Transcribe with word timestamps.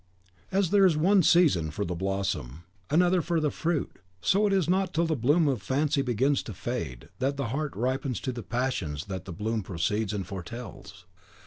As 0.51 0.71
there 0.71 0.83
is 0.83 0.97
one 0.97 1.21
season 1.21 1.69
for 1.69 1.85
the 1.85 1.93
blossom, 1.93 2.63
another 2.89 3.21
for 3.21 3.39
the 3.39 3.51
fruit; 3.51 3.97
so 4.19 4.47
it 4.47 4.51
is 4.51 4.67
not 4.67 4.95
till 4.95 5.05
the 5.05 5.15
bloom 5.15 5.47
of 5.47 5.61
fancy 5.61 6.01
begins 6.01 6.41
to 6.41 6.55
fade, 6.55 7.09
that 7.19 7.37
the 7.37 7.49
heart 7.49 7.75
ripens 7.75 8.19
to 8.21 8.31
the 8.31 8.41
passions 8.41 9.05
that 9.05 9.25
the 9.25 9.31
bloom 9.31 9.61
precedes 9.61 10.11
and 10.11 10.25
foretells. 10.25 11.05